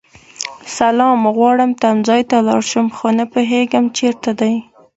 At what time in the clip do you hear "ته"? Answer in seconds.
2.29-2.37